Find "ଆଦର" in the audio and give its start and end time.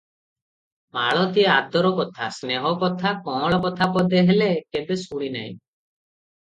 1.57-1.91